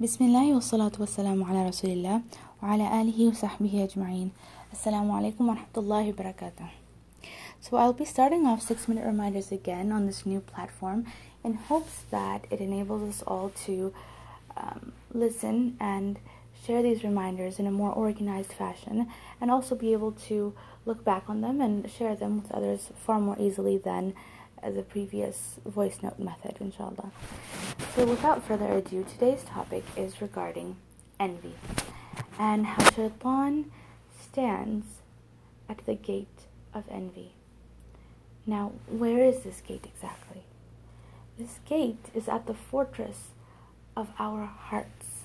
[0.00, 2.20] بسم الله والصلاة والسلام على رسول الله
[2.62, 4.30] وعلى آله وصحبه أجمعين
[4.72, 6.68] Assalamu alaikum wa rahmatullahi wa barakatuh.
[7.60, 11.04] So I'll be starting off 6 minute reminders again on this new platform
[11.44, 13.92] in hopes that it enables us all to
[14.56, 16.18] um, listen and
[16.66, 19.08] share these reminders in a more organized fashion
[19.40, 20.54] and also be able to
[20.86, 24.14] look back on them and share them with others far more easily than
[24.64, 27.10] the previous voice note method, inshallah.
[27.97, 30.75] So, without further ado, today's topic is regarding
[31.19, 31.55] envy
[32.37, 33.71] and how shaitan
[34.21, 34.85] stands
[35.67, 37.31] at the gate of envy.
[38.45, 40.43] Now, where is this gate exactly?
[41.39, 43.29] This gate is at the fortress
[43.95, 45.23] of our hearts.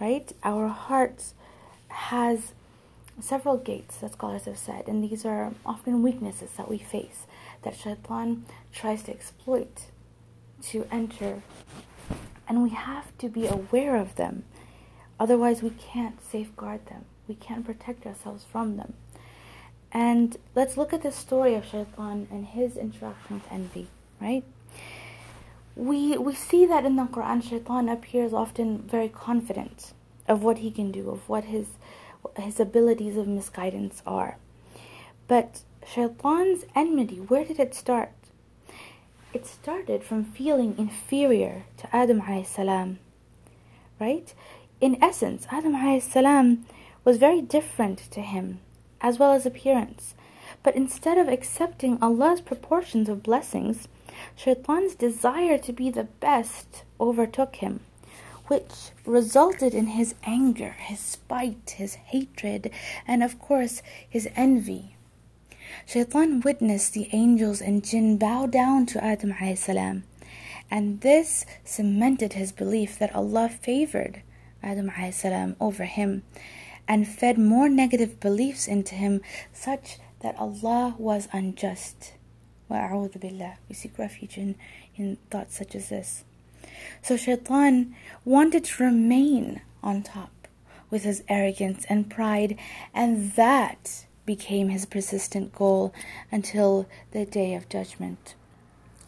[0.00, 0.32] Right?
[0.42, 1.34] Our hearts
[1.86, 2.52] has
[3.20, 7.28] several gates that scholars have said, and these are often weaknesses that we face
[7.62, 9.84] that shaitan tries to exploit
[10.70, 11.42] to enter.
[12.48, 14.44] And we have to be aware of them.
[15.18, 17.04] Otherwise, we can't safeguard them.
[17.26, 18.94] We can't protect ourselves from them.
[19.92, 23.88] And let's look at the story of shaitan and his interaction with envy,
[24.20, 24.44] right?
[25.76, 29.92] We, we see that in the Quran, shaitan appears often very confident
[30.26, 31.66] of what he can do, of what his,
[32.36, 34.36] his abilities of misguidance are.
[35.28, 38.10] But Shaitan's enmity, where did it start?
[39.34, 43.00] It started from feeling inferior to Adam salam.
[43.98, 44.32] Right?
[44.80, 46.66] In essence, Adam salam
[47.04, 48.60] was very different to him,
[49.00, 50.14] as well as appearance.
[50.62, 53.88] But instead of accepting Allah's proportions of blessings,
[54.36, 57.80] Shaitan's desire to be the best overtook him,
[58.46, 62.70] which resulted in his anger, his spite, his hatred,
[63.04, 64.94] and of course his envy
[65.86, 70.04] Shaitan witnessed the angels and jinn bow down to Adam salam,
[70.70, 74.22] and this cemented his belief that Allah favored
[74.62, 76.22] Adam salam over him
[76.86, 79.20] and fed more negative beliefs into him
[79.52, 82.14] such that Allah was unjust.
[82.68, 83.58] Billah.
[83.68, 84.56] We seek refuge in,
[84.96, 86.24] in thoughts such as this.
[87.02, 87.94] So Shaitan
[88.24, 90.48] wanted to remain on top
[90.90, 92.58] with his arrogance and pride,
[92.94, 95.92] and that became his persistent goal
[96.32, 98.34] until the day of judgment.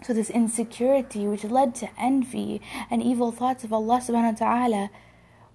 [0.04, 2.60] So this insecurity which led to envy
[2.90, 4.90] and evil thoughts of Allah subhanahu wa ta'ala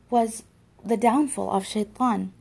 [0.09, 0.43] was
[0.83, 2.33] the downfall of shaitan.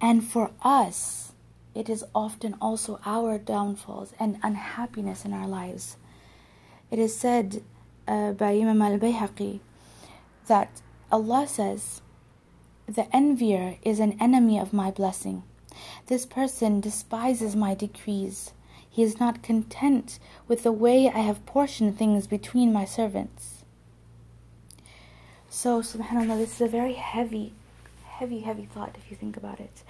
[0.00, 1.32] And for us,
[1.74, 5.96] it is often also our downfalls and unhappiness in our lives.
[6.90, 7.62] It is said
[8.06, 9.60] uh, by Imam al-Bayhaqi
[10.46, 12.02] that Allah says,
[12.86, 15.42] the envier is an enemy of my blessing.
[16.06, 18.52] This person despises my decrees.
[18.88, 23.64] He is not content with the way I have portioned things between my servants.
[25.50, 27.52] So, subhanAllah, this is a very heavy,
[28.04, 29.82] heavy, heavy thought if you think about it.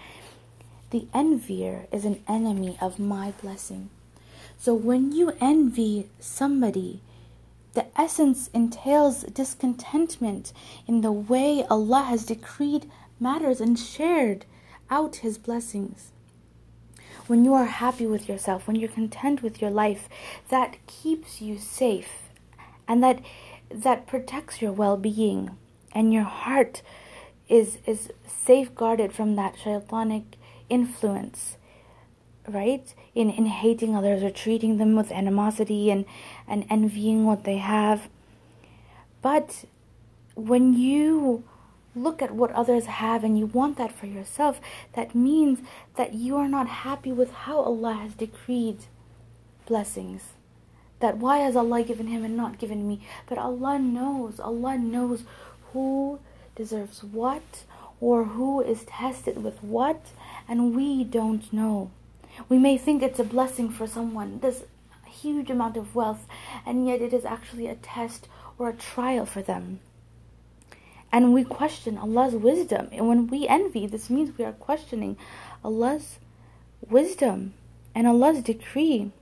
[0.91, 3.91] The envier is an enemy of my blessing.
[4.59, 7.01] So, when you envy somebody,
[7.75, 10.53] the essence entails discontentment
[10.87, 14.47] in the way Allah has decreed matters and shared
[14.91, 16.13] out His blessings.
[17.27, 20.09] When you are happy with yourself, when you're content with your life,
[20.49, 22.29] that keeps you safe
[22.87, 23.21] and that
[23.69, 25.57] that protects your well-being.
[25.93, 26.83] And your heart
[27.49, 30.37] is is safeguarded from that shaitanic
[30.69, 31.57] influence
[32.49, 32.95] right?
[33.15, 36.05] In in hating others or treating them with animosity and
[36.47, 38.09] and envying what they have.
[39.23, 39.65] But
[40.35, 41.45] when you
[41.97, 44.61] look at what others have and you want that for yourself,
[44.93, 45.61] that means
[45.97, 48.79] that you are not happy with how Allah has decreed
[49.67, 50.23] blessings.
[51.01, 53.01] That why has Allah given him and not given me?
[53.27, 55.25] But Allah knows, Allah knows
[55.73, 56.21] who
[56.55, 57.65] deserves what
[58.01, 60.07] or who is tested with what,
[60.47, 61.91] and we don't know.
[62.49, 64.65] We may think it's a blessing for someone, this
[65.07, 66.27] huge amount of wealth,
[66.67, 68.29] and yet it is actually a test
[68.59, 69.81] or a trial for them
[71.13, 72.89] and we question Allah's wisdom.
[72.93, 75.17] And when we envy, this means we are questioning
[75.65, 76.19] Allah's
[76.89, 77.55] wisdom
[77.95, 79.13] and Allah's decree.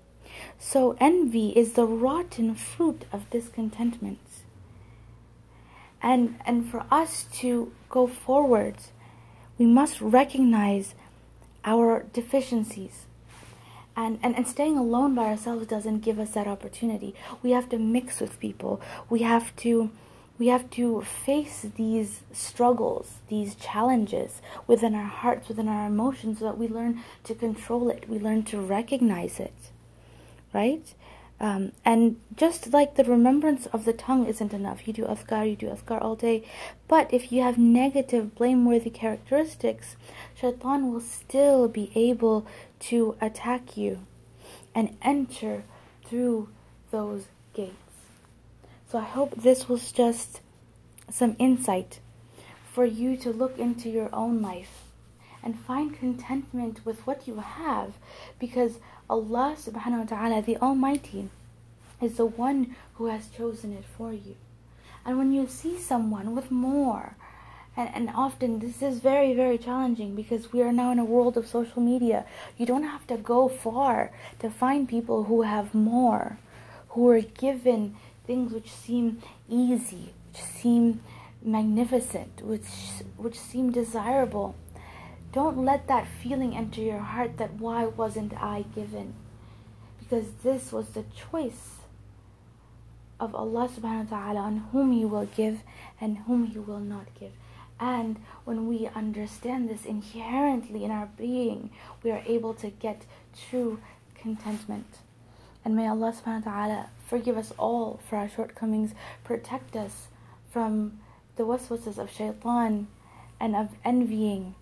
[0.59, 4.19] So envy is the rotten fruit of discontentment.
[6.03, 8.77] And and for us to go forward,
[9.57, 10.95] we must recognize
[11.65, 13.07] our deficiencies.
[13.97, 17.15] And, and, and staying alone by ourselves doesn't give us that opportunity.
[17.43, 18.81] We have to mix with people.
[19.09, 19.91] We have to
[20.39, 26.47] we have to face these struggles, these challenges within our hearts, within our emotions, so
[26.47, 28.09] that we learn to control it.
[28.09, 29.55] We learn to recognize it,
[30.53, 30.95] right?
[31.41, 35.57] Um, and just like the remembrance of the tongue isn't enough, you do adhkar, you
[35.57, 36.45] do adhkar all day.
[36.89, 39.97] But if you have negative, blameworthy characteristics,
[40.35, 42.47] shaitan will still be able
[42.81, 44.07] to attack you
[44.75, 45.65] and enter
[46.05, 46.49] through
[46.91, 47.84] those gates.
[48.95, 50.41] So I hope this was just
[51.11, 51.99] some insight
[52.73, 54.85] for you to look into your own life
[55.43, 57.95] and find contentment with what you have
[58.39, 58.79] because
[59.11, 61.29] Allah subhanahu wa ta'ala, the Almighty,
[62.01, 64.37] is the one who has chosen it for you.
[65.05, 67.17] And when you see someone with more,
[67.77, 71.37] and, and often this is very, very challenging because we are now in a world
[71.37, 72.27] of social media.
[72.57, 76.39] You don't have to go far to find people who have more,
[76.91, 77.97] who are given
[78.27, 81.01] things which seem easy, which seem
[81.43, 82.67] magnificent, which
[83.17, 84.55] which seem desirable.
[85.33, 89.15] Don't let that feeling enter your heart that why wasn't I given?
[89.99, 91.81] Because this was the choice
[93.19, 95.61] of Allah subhanahu wa ta'ala on whom He will give
[96.01, 97.33] and whom He will not give.
[97.81, 101.71] And when we understand this inherently in our being,
[102.03, 103.05] we are able to get
[103.51, 103.81] true
[104.15, 104.99] contentment.
[105.65, 108.94] And may Allah subhanahu wa ta'ala forgive us all for our shortcomings,
[109.24, 110.08] protect us
[110.52, 111.00] from
[111.36, 112.88] the waswases of shaitan
[113.40, 114.56] and of envying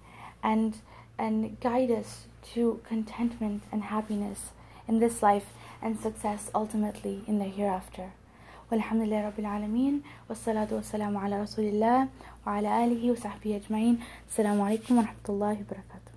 [0.44, 0.78] and
[1.18, 4.52] and guide us to contentment and happiness
[4.88, 5.48] in this life
[5.82, 8.12] and success ultimately in the hereafter.
[8.72, 12.08] والحمد لله رب العالمين والصلاة والسلام على رسول الله
[12.48, 14.00] وعلى آله وصحبه أجمعين
[14.30, 16.11] السلام عليكم ورحمة الله وبركاته